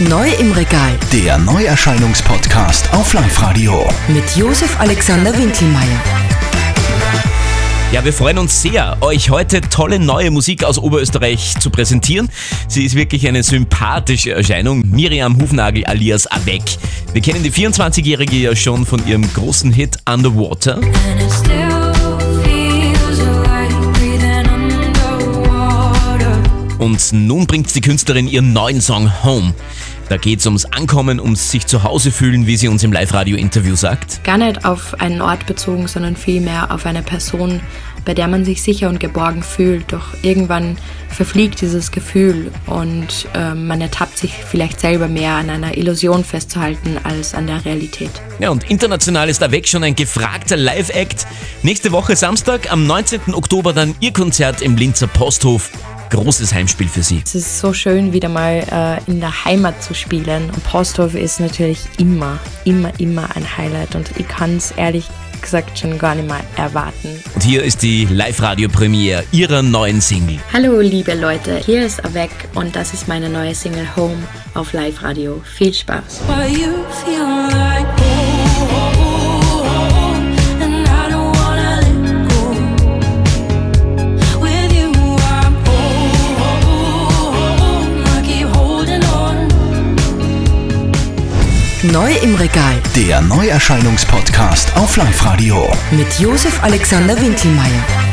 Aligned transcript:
Neu 0.00 0.28
im 0.40 0.50
Regal 0.50 0.98
Der 1.12 1.38
Neuerscheinungspodcast 1.38 2.92
auf 2.92 3.12
Live-Radio. 3.12 3.88
mit 4.08 4.24
Josef 4.34 4.80
Alexander 4.80 5.32
Winkelmeier. 5.38 6.02
Ja, 7.92 8.04
wir 8.04 8.12
freuen 8.12 8.38
uns 8.38 8.60
sehr, 8.60 8.96
euch 9.02 9.30
heute 9.30 9.60
tolle 9.60 10.00
neue 10.00 10.32
Musik 10.32 10.64
aus 10.64 10.78
Oberösterreich 10.78 11.54
zu 11.60 11.70
präsentieren. 11.70 12.28
Sie 12.66 12.84
ist 12.84 12.96
wirklich 12.96 13.28
eine 13.28 13.44
sympathische 13.44 14.32
Erscheinung. 14.32 14.82
Miriam 14.84 15.40
Hufnagel 15.40 15.84
alias 15.84 16.26
Avec. 16.26 16.62
Wir 17.12 17.22
kennen 17.22 17.44
die 17.44 17.52
24-Jährige 17.52 18.34
ja 18.34 18.56
schon 18.56 18.84
von 18.84 19.06
ihrem 19.06 19.32
großen 19.32 19.72
Hit 19.72 19.98
Underwater. 20.08 20.78
And 20.78 21.73
Und 26.84 27.14
nun 27.14 27.46
bringt 27.46 27.74
die 27.74 27.80
Künstlerin 27.80 28.28
ihren 28.28 28.52
neuen 28.52 28.82
Song 28.82 29.10
Home. 29.24 29.54
Da 30.10 30.18
geht 30.18 30.40
es 30.40 30.44
ums 30.44 30.66
Ankommen, 30.66 31.18
ums 31.18 31.50
sich 31.50 31.66
zu 31.66 31.82
Hause 31.82 32.12
fühlen, 32.12 32.46
wie 32.46 32.58
sie 32.58 32.68
uns 32.68 32.84
im 32.84 32.92
Live-Radio-Interview 32.92 33.74
sagt. 33.74 34.22
gar 34.22 34.36
nicht 34.36 34.66
auf 34.66 35.00
einen 35.00 35.22
Ort 35.22 35.46
bezogen, 35.46 35.88
sondern 35.88 36.14
vielmehr 36.14 36.70
auf 36.70 36.84
eine 36.84 37.00
Person, 37.00 37.62
bei 38.04 38.12
der 38.12 38.28
man 38.28 38.44
sich 38.44 38.60
sicher 38.60 38.90
und 38.90 39.00
geborgen 39.00 39.42
fühlt. 39.42 39.94
Doch 39.94 40.08
irgendwann 40.20 40.76
verfliegt 41.08 41.62
dieses 41.62 41.90
Gefühl 41.90 42.52
und 42.66 43.28
ähm, 43.34 43.66
man 43.66 43.80
ertappt 43.80 44.18
sich 44.18 44.34
vielleicht 44.34 44.78
selber 44.78 45.08
mehr 45.08 45.36
an 45.36 45.48
einer 45.48 45.78
Illusion 45.78 46.22
festzuhalten 46.22 46.98
als 47.02 47.32
an 47.32 47.46
der 47.46 47.64
Realität. 47.64 48.10
Ja, 48.40 48.50
und 48.50 48.70
international 48.70 49.30
ist 49.30 49.42
Avec 49.42 49.68
schon 49.68 49.84
ein 49.84 49.96
gefragter 49.96 50.58
Live-Act. 50.58 51.26
Nächste 51.62 51.92
Woche 51.92 52.14
Samstag, 52.14 52.70
am 52.70 52.86
19. 52.86 53.32
Oktober 53.32 53.72
dann 53.72 53.94
ihr 54.00 54.12
Konzert 54.12 54.60
im 54.60 54.76
Linzer 54.76 55.06
Posthof. 55.06 55.70
Großes 56.10 56.52
Heimspiel 56.54 56.88
für 56.88 57.02
sie. 57.02 57.22
Es 57.24 57.34
ist 57.34 57.58
so 57.58 57.72
schön, 57.72 58.12
wieder 58.12 58.28
mal 58.28 59.00
äh, 59.06 59.10
in 59.10 59.20
der 59.20 59.44
Heimat 59.44 59.82
zu 59.82 59.94
spielen. 59.94 60.50
Und 60.50 60.64
Posthof 60.64 61.14
ist 61.14 61.40
natürlich 61.40 61.80
immer, 61.98 62.38
immer, 62.64 62.92
immer 62.98 63.28
ein 63.36 63.56
Highlight 63.56 63.94
und 63.94 64.10
ich 64.16 64.28
kann 64.28 64.56
es 64.56 64.72
ehrlich 64.72 65.06
gesagt 65.44 65.78
schon 65.78 65.98
gar 65.98 66.14
nicht 66.14 66.26
mehr 66.26 66.40
erwarten. 66.56 67.22
Und 67.34 67.42
hier 67.42 67.62
ist 67.62 67.82
die 67.82 68.06
Live-Radio-Premiere 68.06 69.24
ihrer 69.30 69.62
neuen 69.62 70.00
Single. 70.00 70.38
Hallo 70.52 70.80
liebe 70.80 71.14
Leute, 71.14 71.58
hier 71.58 71.84
ist 71.84 72.04
Avec 72.04 72.30
und 72.54 72.74
das 72.74 72.94
ist 72.94 73.08
meine 73.08 73.28
neue 73.28 73.54
Single 73.54 73.86
Home 73.94 74.16
auf 74.54 74.72
Live 74.72 75.02
Radio. 75.02 75.42
Viel 75.44 75.74
Spaß! 75.74 76.22
Neu 91.92 92.14
im 92.22 92.34
Regal 92.36 92.80
Der 92.96 93.20
Neuerscheinungspodcast 93.20 94.74
auf 94.74 94.96
Live-Radio. 94.96 95.70
mit 95.90 96.18
Josef 96.18 96.62
Alexander 96.62 97.20
Winkelmeier. 97.20 98.03